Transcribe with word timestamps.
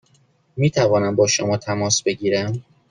می 0.57 0.69
توانم 0.71 1.15
با 1.15 1.27
شما 1.27 1.57
تماس 1.57 2.03
بگیرم؟ 2.03 2.63